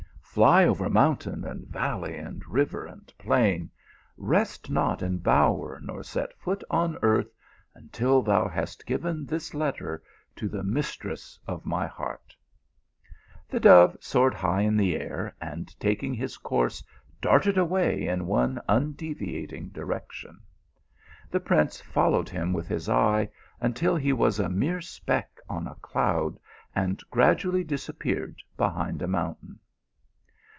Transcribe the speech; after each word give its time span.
"Fly 0.41 0.63
over 0.63 0.89
mountain, 0.89 1.43
and 1.43 1.67
valley, 1.67 2.15
and 2.15 2.41
river, 2.47 2.85
and 2.85 3.13
plain; 3.17 3.69
rest 4.15 4.69
not 4.69 5.01
in 5.01 5.17
bower 5.17 5.81
nor 5.83 6.03
set 6.03 6.33
foot 6.39 6.63
on 6.69 6.97
earth, 7.01 7.33
until 7.75 8.21
thou 8.21 8.47
hast 8.47 8.85
given 8.85 9.25
this 9.25 9.53
letter 9.53 10.01
to 10.37 10.47
the 10.47 10.63
mistress 10.63 11.37
of 11.47 11.65
my 11.65 11.85
heart." 11.85 12.33
The 13.49 13.59
dove 13.59 13.97
soared 13.99 14.33
high 14.33 14.61
in 14.61 14.79
air, 14.79 15.35
and 15.41 15.67
luKing 15.81 16.15
his 16.15 16.37
coursa 16.37 16.85
darted 17.21 17.57
away 17.57 18.07
in 18.07 18.25
one 18.25 18.61
undeviating 18.69 19.71
direction. 19.71 20.39
The 21.29 21.41
prince 21.41 21.81
followed 21.81 22.29
him 22.29 22.53
with 22.53 22.69
his 22.69 22.87
eye 22.87 23.29
until 23.59 23.97
he 23.97 24.13
was 24.13 24.39
a 24.39 24.47
mere 24.47 24.79
speck 24.79 25.41
on 25.49 25.67
a 25.67 25.75
cloud, 25.81 26.39
and 26.73 27.03
gradually 27.11 27.65
disappeared 27.65 28.41
behind 28.55 29.01
a 29.01 29.07
mountain. 29.09 29.59